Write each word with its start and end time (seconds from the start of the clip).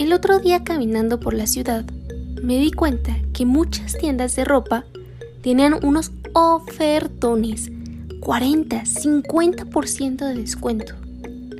El 0.00 0.14
otro 0.14 0.38
día 0.38 0.64
caminando 0.64 1.20
por 1.20 1.34
la 1.34 1.46
ciudad, 1.46 1.84
me 2.42 2.56
di 2.56 2.72
cuenta 2.72 3.14
que 3.34 3.44
muchas 3.44 3.98
tiendas 3.98 4.34
de 4.34 4.46
ropa 4.46 4.86
tenían 5.42 5.74
unos 5.84 6.10
ofertones, 6.32 7.70
40, 8.20 8.80
50% 8.80 10.26
de 10.26 10.34
descuento. 10.34 10.94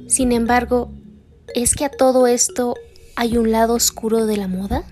Sin 0.09 0.32
embargo, 0.32 0.91
¿es 1.55 1.75
que 1.75 1.84
a 1.84 1.91
todo 1.91 2.27
esto 2.27 2.77
hay 3.14 3.37
un 3.37 3.53
lado 3.53 3.75
oscuro 3.75 4.25
de 4.25 4.39
la 4.39 4.48
moda? 4.48 4.84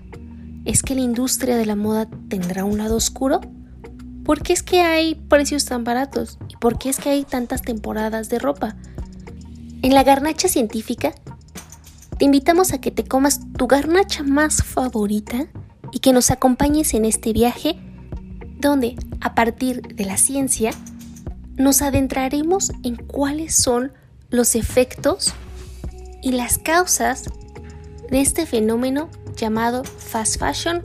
¿Es 0.63 0.83
que 0.83 0.93
la 0.93 1.01
industria 1.01 1.57
de 1.57 1.65
la 1.65 1.75
moda 1.75 2.07
tendrá 2.27 2.65
un 2.65 2.77
lado 2.77 2.97
oscuro? 2.97 3.41
¿Por 4.25 4.43
qué 4.43 4.53
es 4.53 4.61
que 4.61 4.81
hay 4.81 5.15
precios 5.15 5.65
tan 5.65 5.83
baratos? 5.83 6.37
¿Y 6.49 6.55
por 6.57 6.77
qué 6.77 6.89
es 6.89 6.99
que 6.99 7.09
hay 7.09 7.23
tantas 7.23 7.63
temporadas 7.63 8.29
de 8.29 8.37
ropa? 8.37 8.75
En 9.81 9.95
la 9.95 10.03
garnacha 10.03 10.47
científica, 10.47 11.15
te 12.19 12.25
invitamos 12.25 12.73
a 12.73 12.81
que 12.81 12.91
te 12.91 13.05
comas 13.05 13.39
tu 13.57 13.65
garnacha 13.65 14.23
más 14.23 14.61
favorita 14.61 15.47
y 15.93 15.99
que 15.99 16.11
nos 16.11 16.31
acompañes 16.31 16.93
en 16.93 17.05
este 17.05 17.31
viaje 17.31 17.79
donde, 18.59 18.97
a 19.21 19.35
partir 19.35 19.81
de 19.81 20.03
la 20.03 20.17
ciencia, 20.17 20.71
nos 21.55 21.81
adentraremos 21.81 22.73
en 22.83 22.97
cuáles 22.97 23.55
son 23.55 23.93
los 24.29 24.55
efectos 24.55 25.33
y 26.21 26.33
las 26.33 26.57
causas 26.57 27.29
de 28.11 28.19
este 28.19 28.45
fenómeno 28.45 29.09
llamado 29.37 29.85
fast 29.85 30.39
fashion 30.39 30.81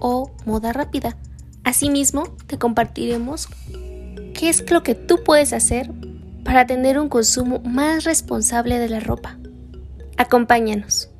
o 0.00 0.32
moda 0.46 0.72
rápida. 0.72 1.18
Asimismo, 1.64 2.34
te 2.46 2.56
compartiremos 2.56 3.48
qué 4.32 4.48
es 4.48 4.70
lo 4.70 4.82
que 4.82 4.94
tú 4.94 5.22
puedes 5.22 5.52
hacer 5.52 5.92
para 6.44 6.66
tener 6.66 6.98
un 6.98 7.10
consumo 7.10 7.60
más 7.60 8.04
responsable 8.04 8.78
de 8.78 8.88
la 8.88 9.00
ropa. 9.00 9.38
Acompáñanos. 10.20 11.14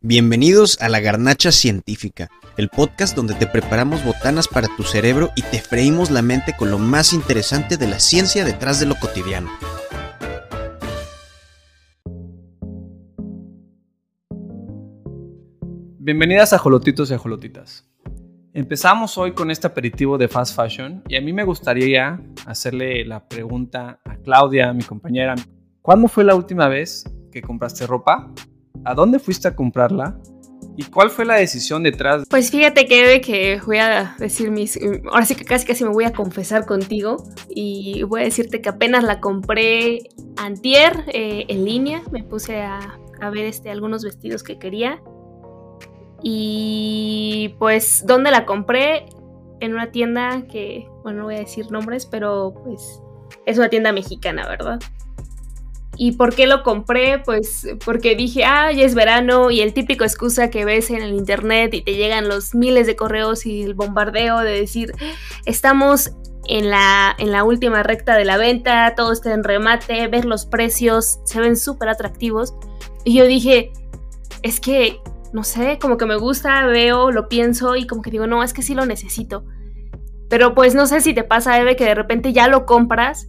Bienvenidos 0.00 0.82
a 0.82 0.88
La 0.88 0.98
Garnacha 0.98 1.52
Científica, 1.52 2.28
el 2.56 2.68
podcast 2.68 3.14
donde 3.14 3.34
te 3.34 3.46
preparamos 3.46 4.04
botanas 4.04 4.48
para 4.48 4.66
tu 4.76 4.82
cerebro 4.82 5.30
y 5.36 5.42
te 5.42 5.60
freímos 5.60 6.10
la 6.10 6.22
mente 6.22 6.56
con 6.58 6.72
lo 6.72 6.80
más 6.80 7.12
interesante 7.12 7.76
de 7.76 7.86
la 7.86 8.00
ciencia 8.00 8.44
detrás 8.44 8.80
de 8.80 8.86
lo 8.86 8.96
cotidiano. 8.96 9.48
Bienvenidas 16.00 16.52
a 16.52 16.58
Jolotitos 16.58 17.12
y 17.12 17.16
Jolotitas. 17.16 17.88
Empezamos 18.54 19.16
hoy 19.18 19.34
con 19.34 19.52
este 19.52 19.68
aperitivo 19.68 20.18
de 20.18 20.26
fast 20.26 20.56
fashion 20.56 21.04
y 21.06 21.14
a 21.14 21.20
mí 21.20 21.32
me 21.32 21.44
gustaría 21.44 22.20
hacerle 22.44 23.04
la 23.04 23.28
pregunta 23.28 24.00
a 24.04 24.16
Claudia, 24.16 24.72
mi 24.72 24.82
compañera. 24.82 25.36
¿Cuándo 25.80 26.08
fue 26.08 26.24
la 26.24 26.34
última 26.34 26.66
vez 26.66 27.04
que 27.32 27.42
compraste 27.42 27.86
ropa? 27.86 28.30
¿A 28.84 28.94
dónde 28.94 29.18
fuiste 29.18 29.48
a 29.48 29.56
comprarla? 29.56 30.18
¿Y 30.76 30.84
cuál 30.84 31.10
fue 31.10 31.24
la 31.24 31.34
decisión 31.34 31.82
detrás? 31.82 32.24
Pues 32.30 32.50
fíjate 32.50 32.86
que, 32.86 33.20
que 33.20 33.60
voy 33.66 33.78
a 33.78 34.14
decir 34.18 34.50
mis... 34.50 34.78
Ahora 35.10 35.26
sí 35.26 35.34
que 35.34 35.44
casi 35.44 35.66
casi 35.66 35.84
me 35.84 35.90
voy 35.90 36.04
a 36.04 36.12
confesar 36.12 36.64
contigo 36.64 37.24
y 37.48 38.04
voy 38.04 38.20
a 38.20 38.24
decirte 38.24 38.62
que 38.62 38.68
apenas 38.68 39.02
la 39.02 39.20
compré 39.20 40.10
antier 40.36 41.04
eh, 41.08 41.46
en 41.48 41.64
línea. 41.64 42.02
Me 42.12 42.22
puse 42.22 42.62
a, 42.62 42.98
a 43.20 43.30
ver 43.30 43.46
este, 43.46 43.70
algunos 43.70 44.04
vestidos 44.04 44.42
que 44.42 44.58
quería 44.58 45.02
y 46.22 47.54
pues, 47.58 48.04
¿dónde 48.06 48.30
la 48.30 48.46
compré? 48.46 49.06
En 49.60 49.74
una 49.74 49.90
tienda 49.90 50.44
que, 50.50 50.88
bueno, 51.02 51.20
no 51.20 51.24
voy 51.26 51.36
a 51.36 51.40
decir 51.40 51.70
nombres, 51.70 52.06
pero 52.06 52.54
pues 52.64 53.00
es 53.46 53.58
una 53.58 53.68
tienda 53.68 53.92
mexicana, 53.92 54.48
¿verdad? 54.48 54.80
¿Y 55.96 56.12
por 56.12 56.34
qué 56.34 56.46
lo 56.46 56.62
compré? 56.62 57.18
Pues 57.18 57.66
porque 57.84 58.16
dije, 58.16 58.44
ah, 58.44 58.72
ya 58.72 58.84
es 58.84 58.94
verano 58.94 59.50
y 59.50 59.60
el 59.60 59.74
típico 59.74 60.04
excusa 60.04 60.50
que 60.50 60.64
ves 60.64 60.90
en 60.90 61.02
el 61.02 61.14
internet 61.14 61.74
y 61.74 61.82
te 61.82 61.94
llegan 61.94 62.28
los 62.28 62.54
miles 62.54 62.86
de 62.86 62.96
correos 62.96 63.44
y 63.44 63.62
el 63.62 63.74
bombardeo 63.74 64.38
de 64.38 64.52
decir, 64.52 64.92
estamos 65.44 66.12
en 66.48 66.70
la, 66.70 67.14
en 67.18 67.30
la 67.30 67.44
última 67.44 67.82
recta 67.82 68.16
de 68.16 68.24
la 68.24 68.38
venta, 68.38 68.94
todo 68.96 69.12
está 69.12 69.34
en 69.34 69.44
remate, 69.44 70.08
ver 70.08 70.24
los 70.24 70.46
precios, 70.46 71.20
se 71.24 71.40
ven 71.40 71.56
súper 71.56 71.90
atractivos. 71.90 72.54
Y 73.04 73.14
yo 73.14 73.26
dije, 73.26 73.72
es 74.42 74.60
que 74.60 74.98
no 75.32 75.44
sé, 75.44 75.78
como 75.80 75.96
que 75.96 76.06
me 76.06 76.16
gusta, 76.16 76.66
veo, 76.66 77.10
lo 77.10 77.28
pienso 77.28 77.74
y 77.74 77.86
como 77.86 78.02
que 78.02 78.10
digo, 78.10 78.26
no, 78.26 78.42
es 78.42 78.52
que 78.52 78.62
sí 78.62 78.74
lo 78.74 78.86
necesito. 78.86 79.44
Pero 80.28 80.54
pues 80.54 80.74
no 80.74 80.86
sé 80.86 81.00
si 81.00 81.14
te 81.14 81.24
pasa, 81.24 81.58
Eve, 81.58 81.76
que 81.76 81.84
de 81.84 81.94
repente 81.94 82.32
ya 82.32 82.48
lo 82.48 82.66
compras 82.66 83.26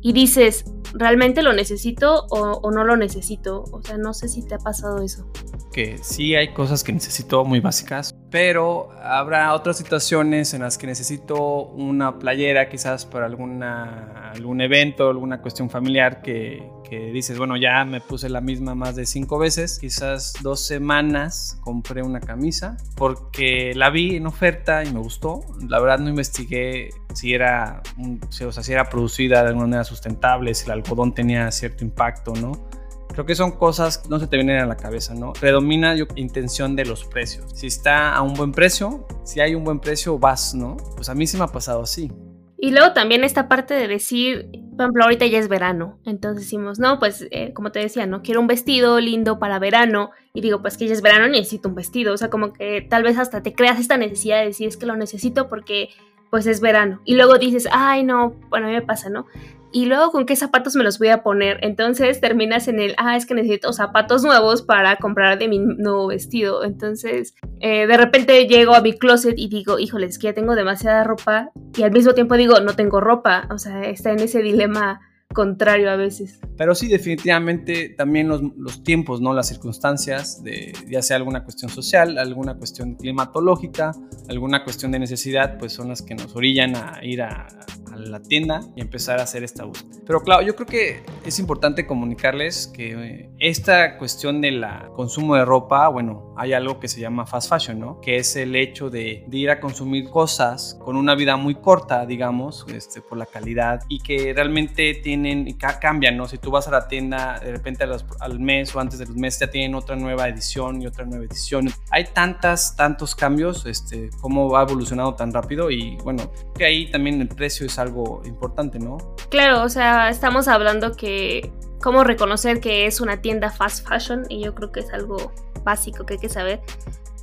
y 0.00 0.12
dices, 0.12 0.64
¿realmente 0.98 1.42
lo 1.42 1.52
necesito 1.52 2.26
o, 2.30 2.70
no 2.70 2.84
lo 2.84 2.96
necesito? 2.96 3.64
O 3.72 3.82
sea, 3.82 3.98
no 3.98 4.14
sé 4.14 4.28
si 4.28 4.42
te 4.42 4.54
ha 4.54 4.58
pasado 4.58 5.02
eso. 5.02 5.30
Que 5.72 5.98
sí 5.98 6.34
hay 6.34 6.52
cosas 6.52 6.82
que 6.82 6.92
necesito 6.92 7.44
muy 7.44 7.60
básicas, 7.60 8.14
pero 8.36 8.90
habrá 9.02 9.54
otras 9.54 9.78
situaciones 9.78 10.52
en 10.52 10.60
las 10.60 10.76
que 10.76 10.86
necesito 10.86 11.62
una 11.68 12.18
playera 12.18 12.68
quizás 12.68 13.06
para 13.06 13.24
alguna, 13.24 14.30
algún 14.30 14.60
evento, 14.60 15.08
alguna 15.08 15.40
cuestión 15.40 15.70
familiar 15.70 16.20
que, 16.20 16.62
que 16.86 17.12
dices, 17.12 17.38
bueno, 17.38 17.56
ya 17.56 17.82
me 17.86 18.02
puse 18.02 18.28
la 18.28 18.42
misma 18.42 18.74
más 18.74 18.94
de 18.94 19.06
cinco 19.06 19.38
veces, 19.38 19.78
quizás 19.78 20.34
dos 20.42 20.66
semanas 20.66 21.58
compré 21.62 22.02
una 22.02 22.20
camisa 22.20 22.76
porque 22.94 23.72
la 23.74 23.88
vi 23.88 24.16
en 24.16 24.26
oferta 24.26 24.84
y 24.84 24.92
me 24.92 25.00
gustó. 25.00 25.40
La 25.66 25.80
verdad 25.80 26.00
no 26.00 26.10
investigué 26.10 26.90
si 27.14 27.32
era, 27.32 27.80
o 27.98 28.52
sea, 28.52 28.62
si 28.62 28.70
era 28.70 28.90
producida 28.90 29.44
de 29.44 29.48
alguna 29.48 29.64
manera 29.66 29.84
sustentable, 29.84 30.52
si 30.52 30.66
el 30.66 30.72
algodón 30.72 31.14
tenía 31.14 31.50
cierto 31.52 31.84
impacto, 31.84 32.34
¿no? 32.34 32.68
Creo 33.16 33.24
que 33.24 33.34
son 33.34 33.52
cosas 33.52 33.96
que 33.96 34.10
no 34.10 34.20
se 34.20 34.26
te 34.26 34.36
vienen 34.36 34.58
a 34.58 34.66
la 34.66 34.76
cabeza, 34.76 35.14
¿no? 35.14 35.32
Predomina 35.32 35.94
yo 35.94 36.04
intención 36.16 36.76
de 36.76 36.84
los 36.84 37.06
precios. 37.06 37.46
Si 37.54 37.66
está 37.66 38.14
a 38.14 38.20
un 38.20 38.34
buen 38.34 38.52
precio, 38.52 39.06
si 39.24 39.40
hay 39.40 39.54
un 39.54 39.64
buen 39.64 39.80
precio, 39.80 40.18
vas, 40.18 40.54
¿no? 40.54 40.76
Pues 40.96 41.08
a 41.08 41.14
mí 41.14 41.26
sí 41.26 41.38
me 41.38 41.44
ha 41.44 41.46
pasado 41.46 41.80
así. 41.80 42.12
Y 42.58 42.72
luego 42.72 42.92
también 42.92 43.24
esta 43.24 43.48
parte 43.48 43.72
de 43.72 43.88
decir, 43.88 44.50
por 44.76 44.82
ejemplo, 44.82 45.04
ahorita 45.04 45.24
ya 45.24 45.38
es 45.38 45.48
verano, 45.48 45.98
entonces 46.04 46.42
decimos, 46.42 46.78
no, 46.78 46.98
pues 46.98 47.26
eh, 47.30 47.54
como 47.54 47.72
te 47.72 47.78
decía, 47.78 48.04
no 48.04 48.20
quiero 48.20 48.42
un 48.42 48.48
vestido 48.48 49.00
lindo 49.00 49.38
para 49.38 49.58
verano 49.58 50.10
y 50.34 50.42
digo, 50.42 50.60
pues 50.60 50.76
que 50.76 50.86
ya 50.86 50.92
es 50.92 51.00
verano, 51.00 51.26
necesito 51.26 51.70
un 51.70 51.74
vestido, 51.74 52.12
o 52.12 52.18
sea, 52.18 52.28
como 52.28 52.52
que 52.52 52.82
tal 52.82 53.02
vez 53.02 53.16
hasta 53.16 53.42
te 53.42 53.54
creas 53.54 53.80
esta 53.80 53.96
necesidad 53.96 54.40
de 54.40 54.48
decir 54.48 54.68
es 54.68 54.76
que 54.76 54.84
lo 54.84 54.94
necesito 54.94 55.48
porque 55.48 55.88
pues 56.30 56.46
es 56.46 56.60
verano 56.60 57.00
y 57.06 57.14
luego 57.14 57.38
dices, 57.38 57.66
ay 57.72 58.04
no, 58.04 58.34
bueno, 58.50 58.66
a 58.66 58.68
mí 58.68 58.74
me 58.74 58.82
pasa, 58.82 59.08
¿no? 59.08 59.24
Y 59.72 59.86
luego 59.86 60.10
con 60.10 60.26
qué 60.26 60.36
zapatos 60.36 60.76
me 60.76 60.84
los 60.84 60.98
voy 60.98 61.08
a 61.08 61.22
poner. 61.22 61.58
Entonces 61.62 62.20
terminas 62.20 62.68
en 62.68 62.80
el, 62.80 62.94
ah, 62.98 63.16
es 63.16 63.26
que 63.26 63.34
necesito 63.34 63.72
zapatos 63.72 64.22
nuevos 64.22 64.62
para 64.62 64.96
comprar 64.96 65.38
de 65.38 65.48
mi 65.48 65.58
nuevo 65.58 66.08
vestido. 66.08 66.64
Entonces 66.64 67.34
eh, 67.60 67.86
de 67.86 67.96
repente 67.96 68.46
llego 68.46 68.74
a 68.74 68.80
mi 68.80 68.92
closet 68.92 69.34
y 69.36 69.48
digo, 69.48 69.78
híjole, 69.78 70.06
es 70.06 70.18
que 70.18 70.28
ya 70.28 70.34
tengo 70.34 70.54
demasiada 70.54 71.04
ropa 71.04 71.50
y 71.76 71.82
al 71.82 71.92
mismo 71.92 72.14
tiempo 72.14 72.36
digo, 72.36 72.60
no 72.60 72.74
tengo 72.74 73.00
ropa. 73.00 73.48
O 73.50 73.58
sea, 73.58 73.82
está 73.82 74.12
en 74.12 74.20
ese 74.20 74.40
dilema 74.42 75.00
contrario 75.36 75.90
a 75.90 75.96
veces. 75.96 76.40
Pero 76.56 76.74
sí, 76.74 76.88
definitivamente 76.88 77.90
también 77.90 78.28
los, 78.28 78.82
tiempos, 78.82 79.20
¿no? 79.20 79.34
Las 79.34 79.48
circunstancias, 79.48 80.42
de, 80.42 80.72
ya 80.88 81.02
sea 81.02 81.18
alguna 81.18 81.44
cuestión 81.44 81.70
social, 81.70 82.16
alguna 82.16 82.56
cuestión 82.56 82.94
climatológica, 82.94 83.92
alguna 84.30 84.64
cuestión 84.64 84.92
de 84.92 84.98
necesidad, 84.98 85.58
pues 85.58 85.74
son 85.74 85.88
las 85.88 86.00
que 86.00 86.14
nos 86.14 86.34
orillan 86.34 86.74
a 86.74 87.00
ir 87.02 87.20
a, 87.20 87.48
la 87.96 88.20
tienda 88.20 88.60
y 88.76 88.80
empezar 88.80 89.20
a 89.20 89.22
hacer 89.22 89.44
esta 89.44 89.64
búsqueda. 89.64 90.02
Pero 90.06 90.22
claro, 90.22 90.42
yo 90.42 90.54
creo 90.54 90.66
que 90.66 91.02
es 91.24 91.38
importante 91.38 91.86
comunicarles 91.86 92.66
que 92.68 92.92
eh, 92.92 93.30
esta 93.38 93.98
cuestión 93.98 94.40
del 94.40 94.64
consumo 94.94 95.36
de 95.36 95.44
ropa, 95.44 95.88
bueno, 95.88 96.34
hay 96.36 96.52
algo 96.54 96.80
que 96.80 96.88
se 96.88 97.00
llama 97.00 97.26
fast 97.26 97.50
fashion, 97.50 97.78
¿no? 97.78 98.00
Que 98.00 98.16
es 98.16 98.34
el 98.36 98.56
hecho 98.56 98.88
de, 98.88 99.26
ir 99.30 99.50
a 99.50 99.60
consumir 99.60 100.08
cosas 100.08 100.78
con 100.82 100.96
una 100.96 101.14
vida 101.14 101.36
muy 101.36 101.56
corta, 101.56 102.06
digamos, 102.06 102.64
este, 102.72 103.02
por 103.02 103.18
la 103.18 103.26
calidad 103.26 103.82
y 103.88 104.00
que 104.00 104.32
realmente 104.34 104.94
tiene 104.94 105.44
y 105.46 105.54
cambian, 105.54 106.16
¿no? 106.16 106.26
Si 106.26 106.38
tú 106.38 106.50
vas 106.50 106.66
a 106.68 106.70
la 106.70 106.88
tienda, 106.88 107.38
de 107.38 107.52
repente 107.52 107.84
al 108.20 108.40
mes 108.40 108.74
o 108.74 108.80
antes 108.80 108.98
de 108.98 109.06
los 109.06 109.16
meses 109.16 109.40
ya 109.40 109.50
tienen 109.50 109.74
otra 109.74 109.96
nueva 109.96 110.28
edición 110.28 110.80
y 110.80 110.86
otra 110.86 111.04
nueva 111.04 111.24
edición. 111.24 111.68
Hay 111.90 112.04
tantas, 112.14 112.74
tantos 112.76 113.14
cambios, 113.14 113.66
este, 113.66 114.10
cómo 114.20 114.48
va 114.48 114.62
evolucionando 114.62 115.14
tan 115.14 115.32
rápido 115.32 115.70
y 115.70 115.96
bueno, 115.98 116.30
que 116.56 116.64
ahí 116.64 116.90
también 116.90 117.20
el 117.20 117.28
precio 117.28 117.66
es 117.66 117.78
algo 117.78 118.22
importante, 118.24 118.78
¿no? 118.78 118.96
Claro, 119.28 119.62
o 119.62 119.68
sea, 119.68 120.08
estamos 120.08 120.48
hablando 120.48 120.92
que 120.92 121.52
cómo 121.82 122.04
reconocer 122.04 122.60
que 122.60 122.86
es 122.86 123.00
una 123.00 123.20
tienda 123.20 123.50
fast 123.50 123.86
fashion 123.86 124.24
y 124.28 124.44
yo 124.44 124.54
creo 124.54 124.72
que 124.72 124.80
es 124.80 124.92
algo 124.92 125.32
básico 125.64 126.06
que 126.06 126.14
hay 126.14 126.20
que 126.20 126.28
saber 126.28 126.60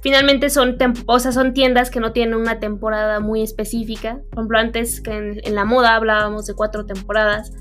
finalmente 0.03 0.49
son, 0.49 0.77
o 1.05 1.19
son 1.19 1.53
tiendas 1.53 1.89
que 1.89 2.01
no 2.01 2.11
tienen 2.11 2.35
una 2.35 2.59
temporada 2.59 3.21
muy 3.21 3.41
específica. 3.41 4.19
Por 4.29 4.39
ejemplo, 4.39 4.59
antes 4.59 5.01
que 5.01 5.11
en, 5.11 5.41
en, 5.43 5.55
la 5.55 5.63
moda 5.63 5.95
hablábamos 5.95 6.45
de 6.45 6.53
cuatro 6.53 6.85
temporadas 6.85 7.53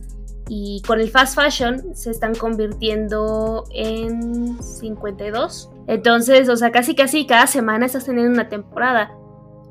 y 0.49 0.83
con 0.87 1.01
el 1.01 1.09
fast 1.09 1.37
fashion 1.37 1.95
se 1.95 2.11
están 2.11 2.35
convirtiendo 2.35 3.65
en 3.73 4.61
52. 4.61 5.71
Entonces, 5.87 6.49
o 6.49 6.57
sea, 6.57 6.73
casi 6.73 6.97
casi 6.97 7.27
cada 7.27 7.47
semana 7.47 7.87
estás 7.87 8.05
teniendo 8.05 8.33
una 8.33 8.49
temporada. 8.49 9.13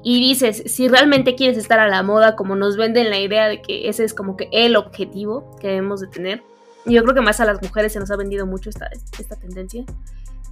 Y 0.04 0.20
dices, 0.20 0.64
si 0.66 0.88
realmente 0.88 1.36
quieres 1.36 1.58
estar 1.58 1.78
a 1.80 1.88
la 1.88 2.02
moda, 2.02 2.36
como 2.36 2.56
nos 2.56 2.78
venden 2.78 3.12
la 3.12 3.20
idea 3.20 3.48
de 3.48 3.62
que 3.62 3.90
ese 3.90 4.06
es 4.06 4.14
como 4.16 4.36
que 4.36 4.48
el 4.52 4.76
objetivo 4.76 5.56
que 5.60 5.68
debemos 5.68 6.00
de 6.00 6.08
tener, 6.08 6.44
yo 6.86 7.04
creo 7.04 7.14
que 7.14 7.22
más 7.22 7.40
a 7.40 7.46
las 7.46 7.62
mujeres 7.62 7.94
se 7.94 8.00
nos 8.00 8.12
ha 8.12 8.16
vendido 8.16 8.46
mucho 8.46 8.70
esta, 8.70 8.90
esta 9.18 9.36
tendencia, 9.36 9.84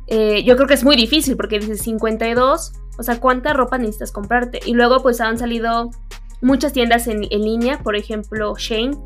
eh, 0.07 0.43
yo 0.43 0.55
creo 0.55 0.67
que 0.67 0.73
es 0.73 0.83
muy 0.83 0.95
difícil 0.95 1.37
porque 1.37 1.59
dices 1.59 1.81
52, 1.81 2.73
o 2.97 3.03
sea, 3.03 3.19
¿cuánta 3.19 3.53
ropa 3.53 3.77
necesitas 3.77 4.11
comprarte? 4.11 4.59
Y 4.65 4.73
luego 4.73 5.01
pues 5.01 5.21
han 5.21 5.37
salido 5.37 5.91
muchas 6.41 6.73
tiendas 6.73 7.07
en, 7.07 7.25
en 7.29 7.41
línea, 7.43 7.79
por 7.83 7.95
ejemplo, 7.95 8.55
Shane, 8.57 8.97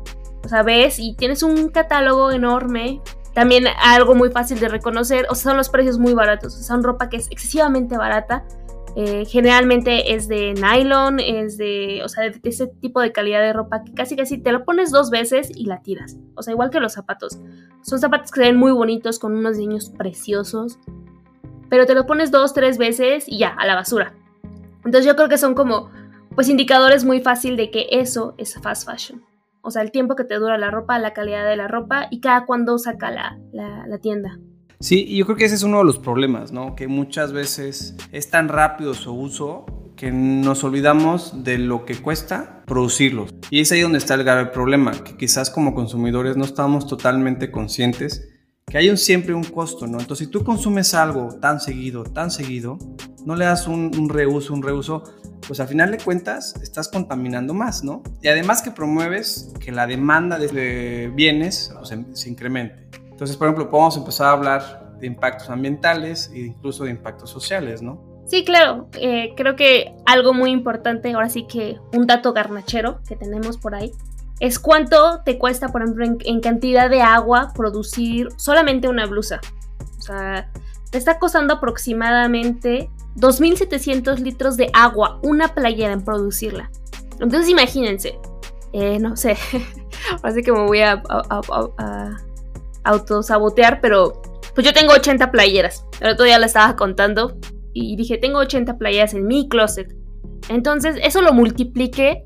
o 0.44 0.48
sea, 0.48 0.62
ves 0.62 0.98
y 0.98 1.14
tienes 1.14 1.42
un 1.42 1.68
catálogo 1.68 2.30
enorme. 2.30 3.00
También 3.34 3.66
algo 3.82 4.14
muy 4.14 4.30
fácil 4.30 4.60
de 4.60 4.68
reconocer, 4.68 5.26
o 5.28 5.34
sea, 5.34 5.50
son 5.50 5.56
los 5.56 5.68
precios 5.68 5.98
muy 5.98 6.14
baratos, 6.14 6.54
son 6.54 6.84
ropa 6.84 7.08
que 7.08 7.16
es 7.16 7.30
excesivamente 7.30 7.96
barata. 7.96 8.44
Eh, 8.96 9.24
generalmente 9.26 10.14
es 10.14 10.28
de 10.28 10.54
nylon, 10.54 11.18
es 11.18 11.58
de, 11.58 12.02
o 12.04 12.08
sea, 12.08 12.30
de 12.30 12.40
ese 12.44 12.68
tipo 12.68 13.00
de 13.00 13.10
calidad 13.10 13.40
de 13.40 13.52
ropa 13.52 13.82
que 13.82 13.92
casi 13.92 14.14
casi 14.14 14.38
te 14.38 14.52
lo 14.52 14.64
pones 14.64 14.92
dos 14.92 15.10
veces 15.10 15.50
y 15.54 15.66
la 15.66 15.82
tiras. 15.82 16.16
O 16.36 16.42
sea, 16.42 16.52
igual 16.52 16.70
que 16.70 16.78
los 16.78 16.92
zapatos. 16.92 17.38
Son 17.82 17.98
zapatos 17.98 18.30
que 18.30 18.40
se 18.40 18.46
ven 18.46 18.56
muy 18.56 18.72
bonitos, 18.72 19.18
con 19.18 19.36
unos 19.36 19.56
diseños 19.56 19.90
preciosos. 19.90 20.78
Pero 21.68 21.86
te 21.86 21.94
lo 21.94 22.06
pones 22.06 22.30
dos, 22.30 22.54
tres 22.54 22.78
veces 22.78 23.24
y 23.26 23.38
ya, 23.38 23.48
a 23.48 23.66
la 23.66 23.74
basura. 23.74 24.14
Entonces 24.84 25.06
yo 25.06 25.16
creo 25.16 25.28
que 25.28 25.38
son 25.38 25.54
como, 25.54 25.90
pues, 26.34 26.48
indicadores 26.48 27.04
muy 27.04 27.20
fácil 27.20 27.56
de 27.56 27.70
que 27.70 27.88
eso 27.90 28.34
es 28.38 28.54
fast 28.62 28.88
fashion. 28.88 29.24
O 29.66 29.70
sea, 29.70 29.80
el 29.80 29.90
tiempo 29.90 30.14
que 30.14 30.24
te 30.24 30.34
dura 30.34 30.58
la 30.58 30.70
ropa, 30.70 30.98
la 30.98 31.14
calidad 31.14 31.48
de 31.48 31.56
la 31.56 31.68
ropa 31.68 32.06
y 32.10 32.20
cada 32.20 32.44
cuando 32.44 32.78
saca 32.78 33.10
la, 33.10 33.38
la, 33.52 33.98
tienda. 33.98 34.38
Sí, 34.80 35.04
y 35.06 35.18
yo 35.18 35.26
creo 35.26 35.36
que 35.36 35.44
ese 35.44 35.54
es 35.54 35.62
uno 35.62 35.78
de 35.78 35.84
los 35.84 35.98
problemas, 35.98 36.52
¿no? 36.52 36.74
Que 36.74 36.88
muchas 36.88 37.32
veces 37.32 37.96
es 38.12 38.30
tan 38.30 38.48
rápido 38.48 38.94
su 38.94 39.12
uso 39.12 39.66
que 39.96 40.10
nos 40.10 40.64
olvidamos 40.64 41.44
de 41.44 41.58
lo 41.58 41.84
que 41.84 41.96
cuesta 41.96 42.62
producirlos. 42.66 43.34
Y 43.50 43.60
es 43.60 43.72
ahí 43.72 43.80
donde 43.80 43.98
está 43.98 44.14
el 44.14 44.24
grave 44.24 44.46
problema, 44.46 44.92
que 44.92 45.16
quizás 45.16 45.50
como 45.50 45.74
consumidores 45.74 46.36
no 46.36 46.44
estamos 46.44 46.86
totalmente 46.86 47.50
conscientes 47.50 48.28
que 48.66 48.78
hay 48.78 48.88
un, 48.88 48.96
siempre 48.96 49.34
un 49.34 49.44
costo, 49.44 49.86
¿no? 49.86 50.00
Entonces, 50.00 50.26
si 50.26 50.32
tú 50.32 50.42
consumes 50.42 50.94
algo 50.94 51.28
tan 51.40 51.60
seguido, 51.60 52.02
tan 52.02 52.30
seguido, 52.30 52.78
no 53.24 53.36
le 53.36 53.44
das 53.44 53.68
un, 53.68 54.08
reuso, 54.08 54.54
un 54.54 54.62
reuso, 54.62 55.04
pues 55.46 55.60
al 55.60 55.68
final 55.68 55.90
de 55.90 55.98
cuentas 55.98 56.54
estás 56.62 56.88
contaminando 56.88 57.52
más, 57.52 57.84
¿no? 57.84 58.02
Y 58.22 58.28
además 58.28 58.62
que 58.62 58.70
promueves 58.70 59.52
que 59.60 59.70
la 59.70 59.86
demanda 59.86 60.38
de 60.38 61.12
bienes 61.14 61.72
pues, 61.78 61.94
se 62.14 62.30
incremente. 62.30 62.83
Entonces, 63.14 63.36
por 63.36 63.46
ejemplo, 63.46 63.70
podemos 63.70 63.96
empezar 63.96 64.26
a 64.26 64.32
hablar 64.32 64.96
de 64.98 65.06
impactos 65.06 65.48
ambientales 65.48 66.32
e 66.34 66.40
incluso 66.40 66.82
de 66.82 66.90
impactos 66.90 67.30
sociales, 67.30 67.80
¿no? 67.80 68.02
Sí, 68.26 68.44
claro. 68.44 68.88
Eh, 68.94 69.34
creo 69.36 69.54
que 69.54 69.94
algo 70.04 70.34
muy 70.34 70.50
importante, 70.50 71.12
ahora 71.12 71.28
sí 71.28 71.46
que 71.46 71.78
un 71.92 72.08
dato 72.08 72.32
garnachero 72.32 73.00
que 73.06 73.14
tenemos 73.14 73.56
por 73.56 73.76
ahí, 73.76 73.92
es 74.40 74.58
cuánto 74.58 75.22
te 75.24 75.38
cuesta, 75.38 75.68
por 75.68 75.82
ejemplo, 75.82 76.04
en, 76.24 76.40
cantidad 76.40 76.90
de 76.90 77.02
agua 77.02 77.52
producir 77.54 78.30
solamente 78.36 78.88
una 78.88 79.06
blusa. 79.06 79.40
O 79.96 80.02
sea, 80.02 80.50
te 80.90 80.98
está 80.98 81.20
costando 81.20 81.54
aproximadamente 81.54 82.90
2.700 83.14 84.18
litros 84.18 84.56
de 84.56 84.70
agua 84.74 85.20
una 85.22 85.54
playera 85.54 85.92
en 85.92 86.04
producirla. 86.04 86.68
Entonces 87.20 87.48
imagínense, 87.48 88.18
eh, 88.72 88.98
no 88.98 89.16
sé, 89.16 89.36
así 90.24 90.42
que 90.42 90.50
me 90.50 90.66
voy 90.66 90.80
a, 90.80 91.00
a, 91.08 92.16
autosabotear, 92.84 93.80
pero 93.80 94.22
pues 94.54 94.66
yo 94.66 94.72
tengo 94.72 94.92
80 94.92 95.30
playeras. 95.30 95.84
El 96.00 96.12
otro 96.12 96.24
día 96.24 96.38
la 96.38 96.46
estaba 96.46 96.76
contando 96.76 97.36
y 97.72 97.96
dije, 97.96 98.18
tengo 98.18 98.38
80 98.38 98.78
playeras 98.78 99.14
en 99.14 99.26
mi 99.26 99.48
closet. 99.48 99.94
Entonces 100.48 100.96
eso 101.02 101.22
lo 101.22 101.32
multipliqué 101.32 102.24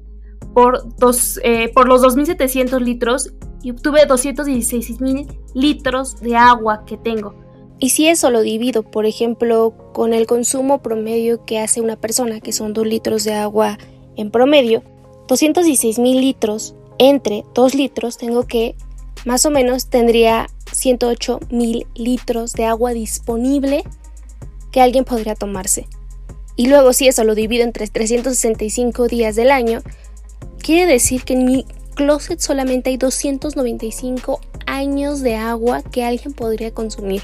por, 0.55 0.97
dos, 0.97 1.41
eh, 1.43 1.71
por 1.73 1.89
los 1.89 2.03
2.700 2.03 2.81
litros 2.81 3.33
y 3.63 3.71
obtuve 3.71 4.07
216.000 4.07 5.39
litros 5.55 6.21
de 6.21 6.37
agua 6.37 6.85
que 6.85 6.97
tengo. 6.97 7.35
Y 7.81 7.91
si 7.91 8.09
eso 8.09 8.31
lo 8.31 8.43
divido, 8.43 8.83
por 8.83 9.07
ejemplo, 9.07 9.75
con 9.93 10.13
el 10.13 10.27
consumo 10.27 10.83
promedio 10.83 11.45
que 11.45 11.61
hace 11.61 11.81
una 11.81 11.97
persona, 11.97 12.41
que 12.41 12.53
son 12.53 12.73
2 12.73 12.87
litros 12.87 13.25
de 13.25 13.35
agua 13.35 13.79
en 14.17 14.31
promedio, 14.31 14.83
216 15.29 15.99
mil 15.99 16.21
litros 16.21 16.75
entre 16.99 17.45
2 17.55 17.75
litros, 17.75 18.19
tengo 18.19 18.47
que 18.47 18.75
más 19.25 19.47
o 19.47 19.51
menos 19.51 19.87
tendría 19.87 20.49
108 20.73 21.41
mil 21.51 21.87
litros 21.95 22.53
de 22.53 22.65
agua 22.65 22.93
disponible 22.93 23.85
que 24.71 24.81
alguien 24.81 25.05
podría 25.05 25.35
tomarse. 25.35 25.87
Y 26.57 26.67
luego 26.67 26.93
si 26.93 27.09
eso 27.09 27.25
lo 27.25 27.35
divido 27.35 27.65
entre 27.65 27.87
365 27.87 29.07
días 29.09 29.37
del 29.37 29.51
año, 29.51 29.81
quiere 30.61 30.91
decir 30.91 31.23
que 31.23 31.35
en 31.35 31.45
mi 31.45 31.65
closet 31.95 32.41
solamente 32.41 32.91
hay 32.91 32.97
295 32.97 34.41
años 34.67 35.21
de 35.21 35.37
agua 35.37 35.83
que 35.83 36.05
alguien 36.05 36.33
podría 36.33 36.73
consumir 36.73 37.23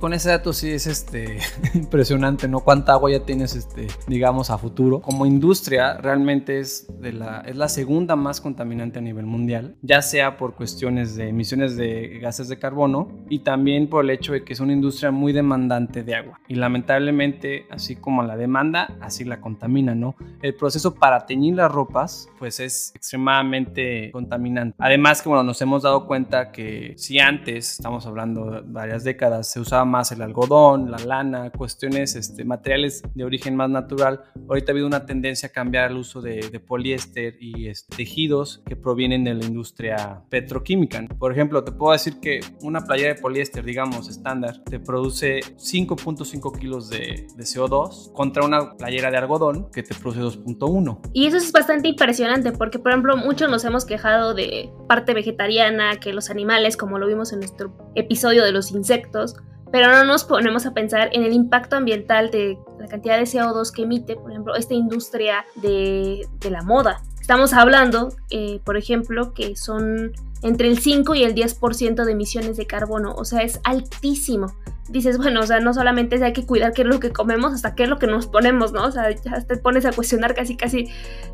con 0.00 0.14
ese 0.14 0.30
dato 0.30 0.52
sí 0.52 0.70
es 0.70 0.86
este, 0.86 1.38
impresionante, 1.74 2.48
¿no? 2.48 2.60
Cuánta 2.60 2.92
agua 2.92 3.10
ya 3.10 3.20
tienes, 3.20 3.54
este, 3.54 3.86
digamos, 4.06 4.50
a 4.50 4.56
futuro. 4.56 5.00
Como 5.00 5.26
industria, 5.26 5.98
realmente 5.98 6.58
es, 6.58 6.86
de 7.00 7.12
la, 7.12 7.42
es 7.46 7.56
la 7.56 7.68
segunda 7.68 8.16
más 8.16 8.40
contaminante 8.40 8.98
a 8.98 9.02
nivel 9.02 9.26
mundial, 9.26 9.76
ya 9.82 10.00
sea 10.00 10.38
por 10.38 10.54
cuestiones 10.54 11.16
de 11.16 11.28
emisiones 11.28 11.76
de 11.76 12.18
gases 12.20 12.48
de 12.48 12.58
carbono 12.58 13.24
y 13.28 13.40
también 13.40 13.88
por 13.88 14.04
el 14.04 14.10
hecho 14.10 14.32
de 14.32 14.42
que 14.42 14.54
es 14.54 14.60
una 14.60 14.72
industria 14.72 15.10
muy 15.10 15.32
demandante 15.32 16.02
de 16.02 16.14
agua. 16.14 16.40
Y 16.48 16.54
lamentablemente, 16.54 17.66
así 17.70 17.94
como 17.96 18.22
la 18.22 18.36
demanda, 18.36 18.96
así 19.02 19.24
la 19.24 19.40
contamina, 19.40 19.94
¿no? 19.94 20.16
El 20.40 20.54
proceso 20.54 20.94
para 20.94 21.26
teñir 21.26 21.56
las 21.56 21.70
ropas, 21.70 22.28
pues 22.38 22.58
es 22.58 22.92
extremadamente 22.94 24.10
contaminante. 24.12 24.76
Además 24.78 25.20
que, 25.20 25.28
bueno, 25.28 25.44
nos 25.44 25.60
hemos 25.60 25.82
dado 25.82 26.06
cuenta 26.06 26.52
que 26.52 26.94
si 26.96 27.18
antes, 27.18 27.72
estamos 27.72 28.06
hablando 28.06 28.50
de 28.50 28.60
varias 28.64 29.04
décadas, 29.04 29.50
se 29.52 29.60
usaba 29.60 29.89
más 29.90 30.12
el 30.12 30.22
algodón, 30.22 30.90
la 30.90 30.98
lana, 30.98 31.50
cuestiones, 31.50 32.16
este, 32.16 32.44
materiales 32.44 33.02
de 33.14 33.24
origen 33.24 33.56
más 33.56 33.68
natural. 33.68 34.22
Ahorita 34.48 34.70
ha 34.70 34.72
habido 34.72 34.86
una 34.86 35.04
tendencia 35.04 35.48
a 35.48 35.52
cambiar 35.52 35.90
el 35.90 35.98
uso 35.98 36.22
de, 36.22 36.60
poliéster 36.66 37.36
y 37.40 37.68
este, 37.68 37.96
tejidos 37.96 38.62
que 38.66 38.76
provienen 38.76 39.24
de 39.24 39.34
la 39.34 39.44
industria 39.44 40.22
petroquímica. 40.28 41.04
Por 41.18 41.32
ejemplo, 41.32 41.64
te 41.64 41.72
puedo 41.72 41.92
decir 41.92 42.20
que 42.20 42.40
una 42.62 42.82
playera 42.82 43.14
de 43.14 43.20
poliéster, 43.20 43.64
digamos, 43.64 44.08
estándar, 44.08 44.62
te 44.64 44.78
produce 44.78 45.40
5.5 45.56 46.58
kilos 46.58 46.88
de, 46.88 47.26
de 47.34 47.44
CO2 47.44 48.12
contra 48.12 48.44
una 48.44 48.76
playera 48.76 49.10
de 49.10 49.16
algodón 49.18 49.70
que 49.70 49.82
te 49.82 49.94
produce 49.94 50.20
2.1. 50.20 51.00
Y 51.12 51.26
eso 51.26 51.36
es 51.36 51.50
bastante 51.50 51.88
impresionante 51.88 52.52
porque, 52.52 52.78
por 52.78 52.92
ejemplo, 52.92 53.16
muchos 53.16 53.50
nos 53.50 53.64
hemos 53.64 53.84
quejado 53.84 54.34
de 54.34 54.70
parte 54.88 55.14
vegetariana, 55.14 55.96
que 56.00 56.12
los 56.12 56.30
animales, 56.30 56.76
como 56.76 56.98
lo 56.98 57.06
vimos 57.06 57.32
en 57.32 57.40
nuestro 57.40 57.76
episodio 57.94 58.44
de 58.44 58.52
los 58.52 58.70
insectos, 58.72 59.36
pero 59.72 59.88
no 59.88 60.04
nos 60.04 60.24
ponemos 60.24 60.66
a 60.66 60.72
pensar 60.72 61.10
en 61.12 61.24
el 61.24 61.32
impacto 61.32 61.76
ambiental 61.76 62.30
de 62.30 62.58
la 62.78 62.88
cantidad 62.88 63.18
de 63.18 63.24
CO2 63.24 63.72
que 63.72 63.82
emite, 63.82 64.16
por 64.16 64.30
ejemplo, 64.30 64.54
esta 64.56 64.74
industria 64.74 65.44
de, 65.56 66.26
la 66.50 66.62
moda. 66.62 67.02
Estamos 67.20 67.52
hablando, 67.52 68.12
eh, 68.30 68.60
por 68.64 68.76
ejemplo, 68.76 69.32
que 69.34 69.54
son 69.54 70.12
entre 70.42 70.68
el 70.68 70.78
5 70.78 71.14
y 71.14 71.22
el 71.22 71.34
10% 71.34 72.04
de 72.04 72.12
emisiones 72.12 72.56
de 72.56 72.66
carbono, 72.66 73.14
o 73.14 73.24
sea, 73.24 73.42
es 73.42 73.60
altísimo. 73.62 74.46
Dices, 74.88 75.18
bueno, 75.18 75.40
o 75.40 75.46
sea, 75.46 75.60
no 75.60 75.72
solamente 75.72 76.22
hay 76.24 76.32
que 76.32 76.44
cuidar 76.44 76.72
qué 76.72 76.82
es 76.82 76.88
lo 76.88 76.98
que 76.98 77.12
comemos, 77.12 77.52
hasta 77.52 77.76
qué 77.76 77.84
es 77.84 77.88
lo 77.88 77.98
que 77.98 78.08
nos 78.08 78.26
ponemos, 78.26 78.72
¿no? 78.72 78.86
O 78.86 78.90
sea, 78.90 79.10
ya 79.10 79.40
te 79.42 79.56
pones 79.56 79.84
a 79.84 79.92
cuestionar 79.92 80.34
casi, 80.34 80.56
casi 80.56 80.88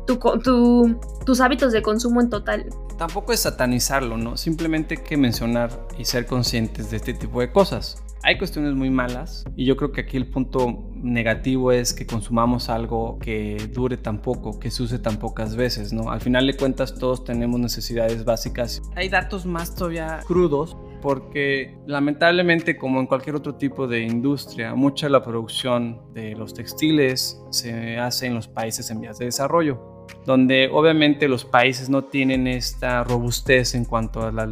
tu, 0.05 0.19
tu, 0.43 0.99
tus 1.25 1.41
hábitos 1.41 1.71
de 1.71 1.81
consumo 1.81 2.21
en 2.21 2.29
total. 2.29 2.65
Tampoco 2.99 3.33
es 3.33 3.39
satanizarlo, 3.39 4.17
¿no? 4.17 4.37
Simplemente 4.37 4.95
hay 4.99 5.03
que 5.03 5.17
mencionar 5.17 5.87
y 5.97 6.05
ser 6.05 6.27
conscientes 6.27 6.91
de 6.91 6.97
este 6.97 7.15
tipo 7.15 7.39
de 7.39 7.51
cosas. 7.51 8.03
Hay 8.23 8.37
cuestiones 8.37 8.73
muy 8.73 8.89
malas 8.89 9.45
y 9.55 9.65
yo 9.65 9.77
creo 9.77 9.91
que 9.91 10.01
aquí 10.01 10.17
el 10.17 10.27
punto 10.27 10.89
negativo 10.95 11.71
es 11.71 11.93
que 11.93 12.05
consumamos 12.05 12.69
algo 12.69 13.19
que 13.19 13.69
dure 13.73 13.97
tan 13.97 14.21
poco, 14.21 14.59
que 14.59 14.71
se 14.71 14.83
use 14.83 14.99
tan 14.99 15.17
pocas 15.17 15.55
veces, 15.55 15.93
¿no? 15.93 16.11
Al 16.11 16.21
final 16.21 16.47
de 16.47 16.55
cuentas 16.55 16.95
todos 16.95 17.23
tenemos 17.23 17.59
necesidades 17.59 18.25
básicas. 18.25 18.81
Hay 18.95 19.09
datos 19.09 19.45
más 19.45 19.75
todavía 19.75 20.19
crudos 20.27 20.75
porque 21.01 21.77
lamentablemente 21.85 22.75
como 22.75 22.99
en 22.99 23.05
cualquier 23.05 23.35
otro 23.35 23.55
tipo 23.55 23.87
de 23.87 24.01
industria, 24.01 24.73
mucha 24.73 25.05
de 25.05 25.11
la 25.11 25.23
producción 25.23 26.01
de 26.13 26.35
los 26.35 26.53
textiles 26.53 27.41
se 27.51 27.97
hace 27.97 28.27
en 28.27 28.35
los 28.35 28.47
países 28.47 28.89
en 28.89 29.01
vías 29.01 29.17
de 29.19 29.25
desarrollo 29.25 29.96
donde 30.25 30.69
obviamente 30.71 31.27
los 31.27 31.45
países 31.45 31.89
no 31.89 32.03
tienen 32.03 32.47
esta 32.47 33.03
robustez 33.03 33.75
en 33.75 33.85
cuanto 33.85 34.23
a 34.23 34.31
las 34.31 34.49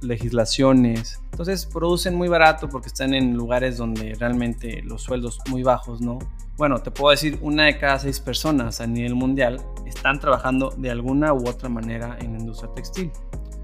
legislaciones. 0.00 1.20
Entonces 1.30 1.66
producen 1.66 2.14
muy 2.14 2.28
barato 2.28 2.68
porque 2.68 2.88
están 2.88 3.14
en 3.14 3.34
lugares 3.34 3.76
donde 3.76 4.14
realmente 4.18 4.82
los 4.82 5.02
sueldos 5.02 5.38
muy 5.48 5.62
bajos, 5.62 6.00
¿no? 6.00 6.18
Bueno, 6.56 6.78
te 6.78 6.90
puedo 6.90 7.10
decir, 7.10 7.38
una 7.42 7.64
de 7.64 7.78
cada 7.78 7.98
seis 7.98 8.20
personas 8.20 8.80
a 8.80 8.86
nivel 8.86 9.14
mundial 9.14 9.60
están 9.86 10.20
trabajando 10.20 10.70
de 10.76 10.90
alguna 10.90 11.32
u 11.32 11.48
otra 11.48 11.68
manera 11.68 12.16
en 12.20 12.32
la 12.32 12.38
industria 12.38 12.72
textil. 12.74 13.10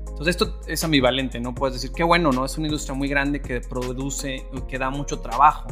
Entonces 0.08 0.36
esto 0.36 0.60
es 0.66 0.84
ambivalente, 0.84 1.40
¿no? 1.40 1.54
Puedes 1.54 1.74
decir, 1.74 1.92
qué 1.94 2.02
bueno, 2.02 2.30
¿no? 2.30 2.44
Es 2.44 2.58
una 2.58 2.66
industria 2.66 2.94
muy 2.94 3.08
grande 3.08 3.40
que 3.40 3.60
produce, 3.60 4.44
que 4.68 4.78
da 4.78 4.90
mucho 4.90 5.20
trabajo, 5.20 5.68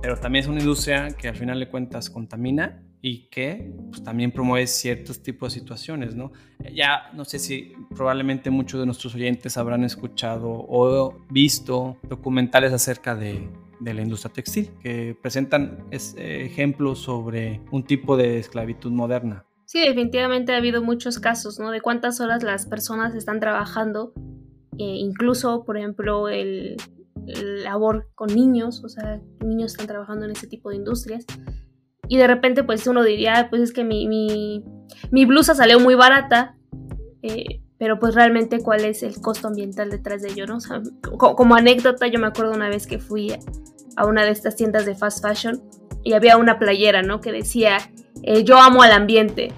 pero 0.00 0.16
también 0.16 0.44
es 0.44 0.48
una 0.48 0.60
industria 0.60 1.08
que 1.08 1.28
al 1.28 1.36
final 1.36 1.58
de 1.58 1.68
cuentas 1.68 2.08
contamina 2.08 2.82
y 3.00 3.28
que 3.28 3.72
pues, 3.90 4.02
también 4.02 4.32
promueve 4.32 4.66
ciertos 4.66 5.22
tipos 5.22 5.52
de 5.52 5.60
situaciones, 5.60 6.14
¿no? 6.14 6.32
Ya 6.74 7.10
no 7.14 7.24
sé 7.24 7.38
si 7.38 7.72
probablemente 7.94 8.50
muchos 8.50 8.80
de 8.80 8.86
nuestros 8.86 9.14
oyentes 9.14 9.56
habrán 9.56 9.84
escuchado 9.84 10.48
o 10.50 11.24
visto 11.30 11.96
documentales 12.08 12.72
acerca 12.72 13.14
de 13.14 13.48
de 13.80 13.94
la 13.94 14.02
industria 14.02 14.32
textil, 14.32 14.70
que 14.80 15.16
presentan 15.20 15.84
eh, 15.90 16.42
ejemplos 16.44 17.00
sobre 17.00 17.60
un 17.70 17.84
tipo 17.84 18.16
de 18.16 18.38
esclavitud 18.38 18.90
moderna. 18.90 19.44
Sí, 19.64 19.80
definitivamente 19.80 20.54
ha 20.54 20.56
habido 20.56 20.82
muchos 20.82 21.18
casos, 21.18 21.58
¿no? 21.58 21.70
De 21.70 21.80
cuántas 21.80 22.20
horas 22.20 22.42
las 22.42 22.66
personas 22.66 23.14
están 23.14 23.38
trabajando, 23.38 24.12
eh, 24.78 24.96
incluso, 24.96 25.64
por 25.64 25.76
ejemplo, 25.76 26.28
el, 26.28 26.76
labor 27.62 28.08
con 28.14 28.34
niños, 28.34 28.82
o 28.84 28.88
sea, 28.88 29.20
niños 29.44 29.72
están 29.72 29.86
trabajando 29.86 30.24
en 30.24 30.30
ese 30.30 30.46
tipo 30.46 30.70
de 30.70 30.76
industrias. 30.76 31.26
Y 32.08 32.16
de 32.16 32.26
repente, 32.26 32.64
pues 32.64 32.86
uno 32.86 33.02
diría, 33.02 33.48
pues 33.50 33.62
es 33.62 33.72
que 33.72 33.84
mi, 33.84 34.06
mi, 34.08 35.24
blusa 35.24 35.54
salió 35.54 35.78
muy 35.78 35.94
barata, 35.94 36.56
eh, 37.22 37.60
pero 37.78 37.98
pues 37.98 38.14
realmente 38.14 38.60
cuál 38.60 38.84
es 38.84 39.02
el 39.02 39.20
costo 39.20 39.48
ambiental 39.48 39.90
detrás 39.90 40.22
de 40.22 40.30
ello, 40.30 40.46
¿no? 40.46 40.58
como, 41.18 41.54
anécdota, 41.54 42.06
yo 42.06 42.18
me 42.18 42.26
acuerdo 42.26 42.52
una 42.52 42.68
vez 42.68 42.86
que 42.86 42.98
fui 42.98 43.32
a 43.96 44.06
una 44.06 44.24
de 44.24 44.30
estas 44.30 44.56
tiendas 44.56 44.86
de 44.86 44.94
fast 44.94 45.24
fashion 45.24 45.62
y 46.02 46.14
había 46.14 46.36
una 46.36 46.58
playera, 46.58 47.02
¿no? 47.02 47.20
Que 47.20 47.32
decía, 47.32 47.78
eh, 48.22 48.44
yo 48.44 48.58
amo 48.58 48.82
al 48.82 48.92
ambiente. 48.92 49.52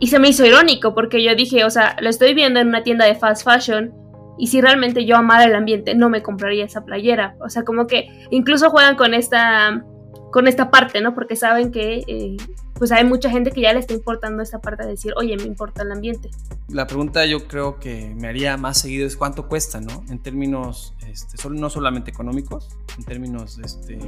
Y 0.00 0.06
se 0.06 0.18
me 0.18 0.28
hizo 0.28 0.46
irónico 0.46 0.94
porque 0.94 1.22
yo 1.22 1.34
dije, 1.34 1.64
o 1.64 1.70
sea, 1.70 1.96
lo 2.00 2.08
estoy 2.08 2.34
viendo 2.34 2.60
en 2.60 2.68
una 2.68 2.82
tienda 2.82 3.04
de 3.04 3.14
fast 3.14 3.44
fashion 3.44 3.92
y 4.38 4.46
si 4.46 4.60
realmente 4.60 5.04
yo 5.04 5.16
amara 5.16 5.44
el 5.44 5.54
ambiente 5.54 5.94
no 5.96 6.08
me 6.08 6.22
compraría 6.22 6.64
esa 6.64 6.84
playera. 6.84 7.36
O 7.40 7.48
sea, 7.48 7.64
como 7.64 7.86
que 7.86 8.08
incluso 8.30 8.70
juegan 8.70 8.96
con 8.96 9.12
esta, 9.12 9.84
con 10.30 10.48
esta 10.48 10.70
parte, 10.70 11.00
¿no? 11.00 11.14
Porque 11.14 11.36
saben 11.36 11.70
que 11.70 12.04
eh, 12.06 12.36
pues 12.74 12.92
hay 12.92 13.04
mucha 13.04 13.30
gente 13.30 13.50
que 13.50 13.60
ya 13.60 13.72
le 13.72 13.80
está 13.80 13.94
importando 13.94 14.42
esta 14.42 14.60
parte 14.60 14.84
de 14.84 14.90
decir, 14.90 15.12
oye, 15.16 15.36
me 15.36 15.44
importa 15.44 15.82
el 15.82 15.92
ambiente. 15.92 16.30
La 16.68 16.86
pregunta 16.86 17.26
yo 17.26 17.48
creo 17.48 17.78
que 17.78 18.14
me 18.14 18.28
haría 18.28 18.56
más 18.56 18.78
seguido 18.78 19.06
es 19.06 19.16
cuánto 19.16 19.48
cuesta, 19.48 19.80
¿no? 19.80 20.04
En 20.10 20.20
términos 20.20 20.94
este, 21.08 21.36
no 21.48 21.70
solamente 21.70 22.10
económicos, 22.10 22.68
en 22.98 23.04
términos 23.04 23.58
este, 23.64 23.98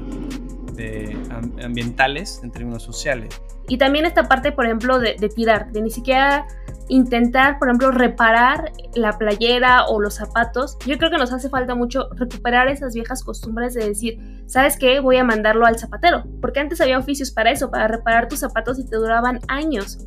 de 0.75 1.17
ambientales, 1.65 2.41
en 2.43 2.51
términos 2.51 2.83
sociales. 2.83 3.41
Y 3.69 3.79
también 3.79 4.05
esta 4.05 4.29
parte, 4.29 4.53
por 4.53 4.67
ejemplo, 4.67 4.99
de, 4.99 5.17
de 5.19 5.29
tirar, 5.29 5.73
de 5.73 5.83
ni 5.83 5.91
siquiera 5.91 6.47
intentar, 6.89 7.59
por 7.59 7.69
ejemplo, 7.69 7.93
reparar 7.93 8.73
la 8.95 9.17
playera 9.17 9.87
o 9.87 10.01
los 10.01 10.15
zapatos. 10.15 10.77
Yo 10.87 10.99
creo 10.99 11.11
que 11.11 11.19
nos 11.19 11.33
hace 11.33 11.49
falta 11.49 11.75
mucho 11.75 12.09
recuperar 12.17 12.69
esas 12.69 12.95
viejas 12.95 13.23
costumbres 13.23 13.75
de 13.75 13.89
decir, 13.89 14.40
¿sabes 14.51 14.77
qué? 14.77 14.99
Voy 15.01 15.17
a 15.17 15.25
mandarlo 15.25 15.65
al 15.65 15.79
zapatero. 15.79 16.25
Porque 16.41 16.61
antes 16.61 16.81
había 16.81 16.99
oficios 16.99 17.31
para 17.31 17.51
eso, 17.53 17.71
para 17.71 17.87
reparar 17.87 18.29
tus 18.29 18.41
zapatos 18.41 18.79
y 18.79 18.85
te 18.85 18.97
duraban 18.97 19.39
años. 19.49 19.99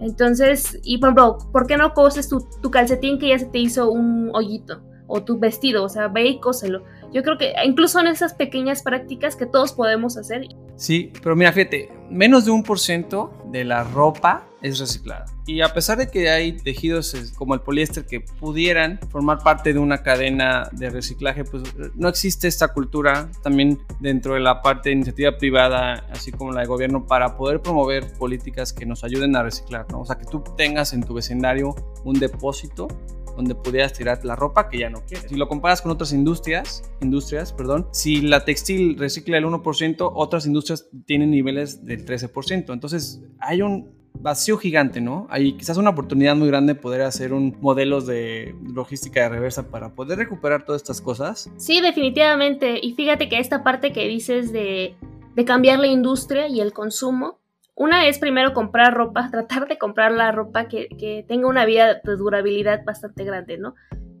Entonces, 0.00 0.80
y 0.82 0.98
por 0.98 1.10
ejemplo, 1.10 1.38
¿por 1.52 1.66
qué 1.66 1.76
no 1.76 1.92
coses 1.94 2.28
tu, 2.28 2.48
tu 2.62 2.70
calcetín 2.70 3.18
que 3.18 3.28
ya 3.28 3.38
se 3.38 3.46
te 3.46 3.58
hizo 3.58 3.90
un 3.90 4.30
hoyito? 4.32 4.82
O 5.06 5.22
tu 5.22 5.38
vestido, 5.38 5.84
o 5.84 5.88
sea, 5.90 6.08
ve 6.08 6.24
y 6.24 6.40
cóselo. 6.40 6.82
Yo 7.12 7.22
creo 7.22 7.36
que 7.36 7.52
incluso 7.64 7.98
son 7.98 8.06
esas 8.06 8.32
pequeñas 8.32 8.82
prácticas 8.82 9.36
que 9.36 9.44
todos 9.44 9.74
podemos 9.74 10.16
hacer. 10.16 10.46
Sí, 10.76 11.12
pero 11.22 11.36
mira, 11.36 11.52
fíjate, 11.52 11.90
menos 12.10 12.46
de 12.46 12.50
un 12.52 12.62
por 12.62 12.80
ciento 12.80 13.32
de 13.52 13.64
la 13.64 13.84
ropa 13.84 14.46
es 14.64 14.78
reciclada. 14.78 15.26
Y 15.46 15.60
a 15.60 15.74
pesar 15.74 15.98
de 15.98 16.08
que 16.08 16.30
hay 16.30 16.52
tejidos 16.52 17.14
como 17.36 17.52
el 17.52 17.60
poliéster 17.60 18.06
que 18.06 18.20
pudieran 18.20 18.98
formar 19.10 19.40
parte 19.40 19.74
de 19.74 19.78
una 19.78 20.02
cadena 20.02 20.70
de 20.72 20.88
reciclaje, 20.88 21.44
pues 21.44 21.64
no 21.94 22.08
existe 22.08 22.48
esta 22.48 22.68
cultura 22.68 23.30
también 23.42 23.78
dentro 24.00 24.34
de 24.34 24.40
la 24.40 24.62
parte 24.62 24.88
de 24.88 24.94
iniciativa 24.94 25.36
privada, 25.36 26.06
así 26.10 26.32
como 26.32 26.50
la 26.50 26.62
de 26.62 26.66
gobierno, 26.66 27.06
para 27.06 27.36
poder 27.36 27.60
promover 27.60 28.10
políticas 28.14 28.72
que 28.72 28.86
nos 28.86 29.04
ayuden 29.04 29.36
a 29.36 29.42
reciclar, 29.42 29.86
¿no? 29.92 30.00
O 30.00 30.06
sea, 30.06 30.16
que 30.16 30.24
tú 30.24 30.42
tengas 30.56 30.94
en 30.94 31.02
tu 31.02 31.12
vecindario 31.12 31.74
un 32.02 32.18
depósito 32.18 32.88
donde 33.36 33.54
pudieras 33.54 33.92
tirar 33.92 34.24
la 34.24 34.34
ropa 34.34 34.70
que 34.70 34.78
ya 34.78 34.88
no 34.88 35.04
quieres. 35.04 35.28
Si 35.28 35.36
lo 35.36 35.46
comparas 35.46 35.82
con 35.82 35.90
otras 35.90 36.12
industrias, 36.12 36.90
industrias, 37.02 37.52
perdón, 37.52 37.88
si 37.90 38.22
la 38.22 38.46
textil 38.46 38.96
recicla 38.96 39.36
el 39.36 39.44
1%, 39.44 40.10
otras 40.14 40.46
industrias 40.46 40.88
tienen 41.04 41.32
niveles 41.32 41.84
del 41.84 42.06
13%. 42.06 42.72
Entonces, 42.72 43.20
hay 43.40 43.60
un 43.60 44.03
vacío 44.18 44.56
gigante, 44.56 45.00
¿no? 45.00 45.26
Hay 45.30 45.52
quizás 45.54 45.76
una 45.76 45.90
oportunidad 45.90 46.34
muy 46.36 46.48
grande 46.48 46.74
de 46.74 46.80
poder 46.80 47.02
hacer 47.02 47.32
un 47.32 47.56
modelos 47.60 48.06
de 48.06 48.54
logística 48.62 49.22
de 49.22 49.28
reversa 49.28 49.70
para 49.70 49.94
poder 49.94 50.18
recuperar 50.18 50.64
todas 50.64 50.82
estas 50.82 51.00
cosas. 51.00 51.50
Sí, 51.56 51.80
definitivamente. 51.80 52.78
Y 52.82 52.94
fíjate 52.94 53.28
que 53.28 53.38
esta 53.38 53.62
parte 53.62 53.92
que 53.92 54.08
dices 54.08 54.52
de, 54.52 54.96
de 55.34 55.44
cambiar 55.44 55.78
la 55.78 55.88
industria 55.88 56.48
y 56.48 56.60
el 56.60 56.72
consumo, 56.72 57.38
una 57.74 58.06
es 58.06 58.18
primero 58.18 58.54
comprar 58.54 58.94
ropa, 58.94 59.28
tratar 59.30 59.68
de 59.68 59.78
comprar 59.78 60.12
la 60.12 60.32
ropa 60.32 60.68
que, 60.68 61.24
tenga 61.28 61.48
una 61.48 61.66
vida 61.66 62.00
de 62.02 62.16
durabilidad 62.16 62.84
bastante 62.84 63.24
grande, 63.24 63.58
¿no? 63.58 63.74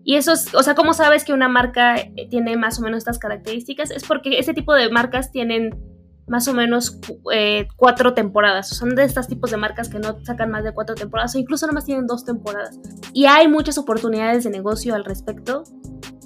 Y 0.06 0.16
eso 0.16 0.32
es, 0.32 0.54
o 0.54 0.62
sea, 0.62 0.74
¿cómo 0.74 0.92
sabes 0.92 1.24
que 1.24 1.32
una 1.32 1.48
marca 1.48 1.96
eh, 1.96 2.28
tiene 2.28 2.58
más 2.58 2.78
o 2.78 2.82
menos 2.82 2.98
estas 2.98 3.18
características? 3.18 3.90
Es 3.90 4.04
porque 4.04 4.38
ese 4.38 4.52
tipo 4.52 4.74
de 4.74 4.90
marcas 4.90 5.32
tienen 5.32 5.74
más 6.26 6.48
o 6.48 6.54
menos 6.54 6.98
eh, 7.32 7.68
cuatro 7.76 8.14
temporadas. 8.14 8.68
Son 8.68 8.94
de 8.94 9.04
estos 9.04 9.28
tipos 9.28 9.50
de 9.50 9.56
marcas 9.56 9.88
que 9.88 9.98
no 9.98 10.18
sacan 10.24 10.50
más 10.50 10.64
de 10.64 10.72
cuatro 10.72 10.94
temporadas 10.94 11.34
o 11.34 11.38
incluso 11.38 11.66
nomás 11.66 11.84
tienen 11.84 12.06
dos 12.06 12.24
temporadas. 12.24 12.78
Y 13.12 13.26
hay 13.26 13.48
muchas 13.48 13.78
oportunidades 13.78 14.44
de 14.44 14.50
negocio 14.50 14.94
al 14.94 15.04
respecto. 15.04 15.64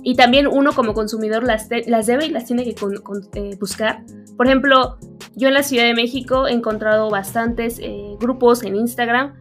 Y 0.03 0.15
también 0.15 0.47
uno 0.47 0.73
como 0.73 0.95
consumidor 0.95 1.43
las, 1.43 1.69
las 1.87 2.07
debe 2.07 2.27
y 2.27 2.31
las 2.31 2.45
tiene 2.45 2.65
que 2.65 2.75
eh, 3.35 3.57
buscar. 3.59 4.05
Por 4.37 4.47
ejemplo, 4.47 4.99
yo 5.35 5.49
en 5.49 5.55
la 5.55 5.63
Ciudad 5.63 5.85
de 5.85 5.95
México 5.95 6.47
he 6.47 6.53
encontrado 6.53 7.11
bastantes 7.11 7.79
eh, 7.81 8.17
grupos 8.21 8.63
en 8.63 8.77
Instagram. 8.77 9.35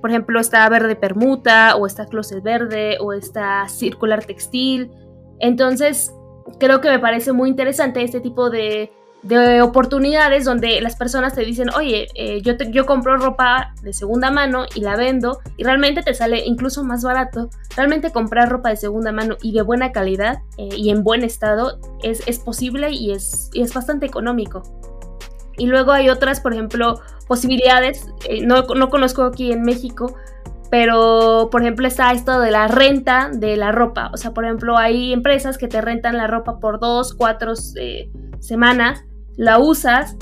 Por 0.00 0.10
ejemplo, 0.10 0.38
está 0.38 0.68
Verde 0.68 0.94
Permuta, 0.94 1.74
o 1.74 1.84
está 1.84 2.06
Closet 2.06 2.42
Verde, 2.42 2.98
o 3.00 3.12
está 3.12 3.68
Circular 3.68 4.24
Textil. 4.24 4.92
Entonces, 5.40 6.12
creo 6.60 6.80
que 6.80 6.88
me 6.88 7.00
parece 7.00 7.32
muy 7.32 7.48
interesante 7.48 8.02
este 8.02 8.20
tipo 8.20 8.48
de, 8.48 8.92
de 9.22 9.62
oportunidades 9.62 10.44
donde 10.44 10.80
las 10.80 10.96
personas 10.96 11.34
te 11.34 11.44
dicen, 11.44 11.70
oye, 11.70 12.06
eh, 12.14 12.40
yo, 12.42 12.54
yo 12.70 12.86
compro 12.86 13.16
ropa 13.16 13.74
de 13.82 13.92
segunda 13.92 14.30
mano 14.30 14.66
y 14.74 14.80
la 14.80 14.96
vendo 14.96 15.40
y 15.56 15.64
realmente 15.64 16.02
te 16.02 16.14
sale 16.14 16.44
incluso 16.46 16.84
más 16.84 17.02
barato. 17.02 17.50
Realmente 17.76 18.12
comprar 18.12 18.48
ropa 18.48 18.68
de 18.70 18.76
segunda 18.76 19.12
mano 19.12 19.36
y 19.42 19.52
de 19.52 19.62
buena 19.62 19.92
calidad 19.92 20.38
eh, 20.56 20.68
y 20.76 20.90
en 20.90 21.02
buen 21.02 21.24
estado 21.24 21.80
es, 22.02 22.22
es 22.26 22.38
posible 22.38 22.90
y 22.90 23.10
es, 23.10 23.50
y 23.52 23.62
es 23.62 23.74
bastante 23.74 24.06
económico. 24.06 24.62
Y 25.58 25.66
luego 25.66 25.90
hay 25.90 26.08
otras, 26.08 26.40
por 26.40 26.52
ejemplo, 26.52 27.00
posibilidades, 27.26 28.06
eh, 28.28 28.46
no, 28.46 28.62
no, 28.62 28.88
conozco 28.88 29.24
aquí 29.24 29.50
en 29.50 29.62
México, 29.62 30.14
pero 30.70 31.48
por 31.50 31.62
ejemplo 31.62 31.86
está 31.86 32.12
esto 32.12 32.40
de 32.40 32.52
la 32.52 32.68
renta 32.68 33.30
de 33.32 33.56
la 33.56 33.72
ropa. 33.72 34.10
O 34.14 34.16
sea, 34.16 34.32
por 34.32 34.44
ejemplo, 34.44 34.78
hay 34.78 35.12
empresas 35.12 35.58
que 35.58 35.66
te 35.66 35.80
rentan 35.80 36.16
la 36.16 36.28
ropa 36.28 36.60
por 36.60 36.78
dos, 36.78 37.14
cuatro 37.14 37.54
eh, 37.76 38.10
semanas, 38.38 39.04
la 39.38 39.58
usas 39.58 40.16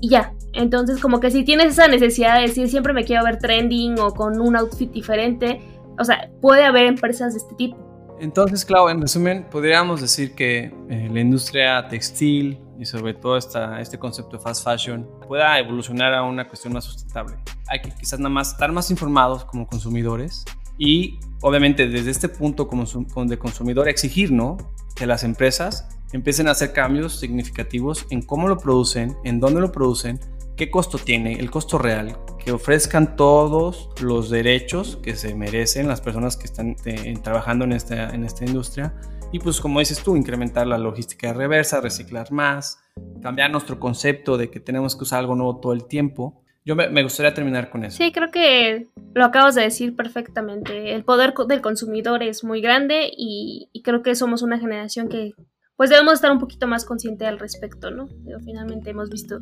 y 0.00 0.08
ya. 0.08 0.34
Entonces, 0.52 1.00
como 1.00 1.20
que 1.20 1.30
si 1.30 1.44
tienes 1.44 1.72
esa 1.72 1.86
necesidad 1.86 2.36
de 2.36 2.42
decir 2.42 2.68
siempre 2.68 2.92
me 2.92 3.04
quiero 3.04 3.22
ver 3.24 3.38
trending 3.38 3.98
o 4.00 4.12
con 4.12 4.40
un 4.40 4.56
outfit 4.56 4.90
diferente, 4.90 5.60
o 5.98 6.04
sea, 6.04 6.30
puede 6.40 6.64
haber 6.64 6.86
empresas 6.86 7.34
de 7.34 7.38
este 7.38 7.54
tipo. 7.54 7.76
Entonces, 8.20 8.64
Clau, 8.64 8.88
en 8.88 9.00
resumen, 9.00 9.46
podríamos 9.50 10.00
decir 10.00 10.34
que 10.34 10.72
eh, 10.88 11.08
la 11.12 11.20
industria 11.20 11.86
textil 11.88 12.60
y 12.78 12.84
sobre 12.84 13.14
todo 13.14 13.36
esta, 13.36 13.80
este 13.80 13.98
concepto 13.98 14.36
de 14.36 14.42
fast 14.42 14.64
fashion 14.64 15.08
pueda 15.26 15.58
evolucionar 15.58 16.14
a 16.14 16.22
una 16.22 16.48
cuestión 16.48 16.72
más 16.72 16.84
sustentable. 16.84 17.36
Hay 17.68 17.82
que 17.82 17.90
quizás 17.90 18.18
nada 18.18 18.30
más 18.30 18.52
estar 18.52 18.72
más 18.72 18.90
informados 18.90 19.44
como 19.44 19.66
consumidores 19.66 20.44
y 20.78 21.18
obviamente 21.42 21.88
desde 21.88 22.10
este 22.10 22.28
punto 22.28 22.68
como 22.68 22.84
de 23.26 23.38
consumidor 23.38 23.88
exigir 23.88 24.32
¿no? 24.32 24.56
que 24.94 25.06
las 25.06 25.24
empresas 25.24 25.88
empiecen 26.14 26.46
a 26.46 26.52
hacer 26.52 26.72
cambios 26.72 27.18
significativos 27.18 28.06
en 28.08 28.22
cómo 28.22 28.46
lo 28.46 28.56
producen, 28.56 29.16
en 29.24 29.40
dónde 29.40 29.60
lo 29.60 29.72
producen, 29.72 30.20
qué 30.56 30.70
costo 30.70 30.96
tiene, 30.96 31.32
el 31.40 31.50
costo 31.50 31.76
real, 31.76 32.16
que 32.38 32.52
ofrezcan 32.52 33.16
todos 33.16 33.90
los 34.00 34.30
derechos 34.30 34.96
que 35.02 35.16
se 35.16 35.34
merecen 35.34 35.88
las 35.88 36.00
personas 36.00 36.36
que 36.36 36.44
están 36.44 36.76
eh, 36.84 37.18
trabajando 37.20 37.64
en 37.64 37.72
esta, 37.72 38.10
en 38.14 38.22
esta 38.22 38.44
industria. 38.44 38.94
Y 39.32 39.40
pues 39.40 39.60
como 39.60 39.80
dices 39.80 40.04
tú, 40.04 40.14
incrementar 40.16 40.68
la 40.68 40.78
logística 40.78 41.26
de 41.26 41.34
reversa, 41.34 41.80
reciclar 41.80 42.30
más, 42.30 42.78
cambiar 43.20 43.50
nuestro 43.50 43.80
concepto 43.80 44.36
de 44.38 44.50
que 44.50 44.60
tenemos 44.60 44.94
que 44.94 45.02
usar 45.02 45.18
algo 45.18 45.34
nuevo 45.34 45.58
todo 45.58 45.72
el 45.72 45.86
tiempo. 45.86 46.44
Yo 46.64 46.76
me, 46.76 47.02
gustaría 47.02 47.34
terminar 47.34 47.70
con 47.70 47.84
eso. 47.84 47.96
Sí, 47.98 48.12
creo 48.12 48.30
que 48.30 48.86
lo 49.14 49.24
acabas 49.24 49.56
de 49.56 49.62
decir 49.62 49.96
perfectamente. 49.96 50.94
El 50.94 51.04
poder 51.04 51.34
del 51.48 51.60
consumidor 51.60 52.22
es 52.22 52.44
muy 52.44 52.60
grande 52.60 53.10
y, 53.14 53.68
y 53.72 53.82
creo 53.82 54.02
que 54.02 54.14
somos 54.14 54.42
una 54.42 54.60
generación 54.60 55.08
que 55.08 55.34
pues 55.76 55.90
debemos 55.90 56.14
estar 56.14 56.30
un 56.30 56.38
poquito 56.38 56.66
más 56.66 56.84
consciente 56.84 57.26
al 57.26 57.38
respecto, 57.38 57.90
¿no? 57.90 58.08
Pero 58.24 58.40
finalmente 58.40 58.90
hemos 58.90 59.10
visto 59.10 59.40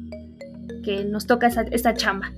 que 0.85 1.05
nos 1.05 1.27
toca 1.27 1.49
esta, 1.49 1.95
chamba. 1.95 2.33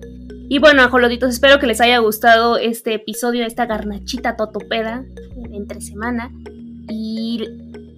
Y 0.48 0.58
bueno, 0.58 0.82
ajolotitos, 0.82 1.30
espero 1.30 1.58
que 1.58 1.66
les 1.66 1.80
haya 1.80 1.98
gustado 1.98 2.58
este 2.58 2.94
episodio 2.94 3.46
esta 3.46 3.66
garnachita 3.66 4.36
totopeda 4.36 5.04
entre 5.52 5.80
semana. 5.80 6.30
Y 6.88 7.44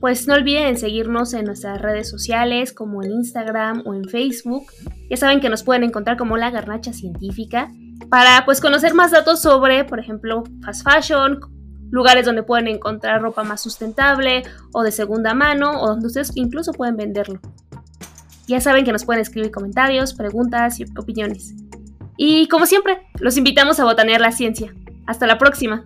pues 0.00 0.29
no 0.29 0.35
olviden 0.35 0.76
seguirnos 0.76 1.33
en 1.33 1.47
nuestras 1.47 1.81
redes 1.81 2.09
sociales 2.09 2.73
como 2.73 3.03
en 3.03 3.12
Instagram 3.12 3.83
o 3.87 3.95
en 3.95 4.05
Facebook. 4.05 4.67
Ya 5.11 5.17
saben 5.17 5.41
que 5.41 5.49
nos 5.49 5.62
pueden 5.62 5.83
encontrar 5.83 6.17
como 6.17 6.37
la 6.37 6.50
garnacha 6.50 6.93
científica 6.93 7.73
para 8.11 8.45
pues 8.45 8.61
conocer 8.61 8.95
más 8.95 9.11
datos 9.11 9.41
sobre, 9.41 9.85
por 9.85 9.99
ejemplo, 9.99 10.45
fast 10.62 10.88
fashion, 10.88 11.41
lugares 11.90 12.26
donde 12.26 12.43
pueden 12.43 12.69
encontrar 12.69 13.23
ropa 13.23 13.45
más 13.45 13.62
sustentable 13.62 14.43
o 14.73 14.83
de 14.83 14.93
segunda 14.93 15.35
mano 15.35 15.81
o 15.81 15.88
donde 15.88 16.07
ustedes 16.07 16.33
incluso 16.35 16.73
pueden 16.73 16.97
venderlo. 16.97 17.40
Ya 18.47 18.61
saben 18.61 18.85
que 18.85 18.93
nos 18.93 19.05
pueden 19.05 19.23
escribir 19.23 19.50
comentarios, 19.50 20.14
preguntas 20.14 20.78
y 20.78 20.85
opiniones. 20.97 21.55
Y 22.16 22.49
como 22.49 22.66
siempre, 22.66 22.99
los 23.19 23.37
invitamos 23.37 23.81
a 23.81 23.85
botanear 23.85 24.21
la 24.21 24.33
ciencia. 24.33 24.75
Hasta 25.07 25.26
la 25.26 25.38
próxima. 25.38 25.85